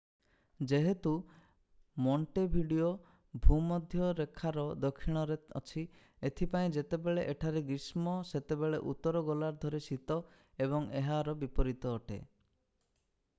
ଯେହେତୁ 0.69 1.11
ମୋଣ୍ଟେଭିଡ଼ିଓ 2.05 2.87
ଭୂମଧ୍ୟ 3.47 4.07
ରେଖାର 4.21 4.63
ଦକ୍ଷିଣରେ 4.87 5.37
ଅଛି 5.61 5.83
ଏଥିପାଇଁ 6.31 6.73
ଯେତେବେଳେ 6.79 7.27
ଏହିଠାରେ 7.29 7.63
ଗ୍ରୀଷ୍ମ 7.71 8.17
ସେତେବେଳେ 8.33 8.81
ଉତ୍ତର 8.95 9.25
ଗୋଲାର୍ଦ୍ଧରେ 9.31 9.83
ଶୀତ 9.91 10.21
ଏବଂ 10.67 10.89
ଏହାର 11.05 11.37
ବିପରୀତ 11.47 11.97
ଅଟେ 12.01 12.19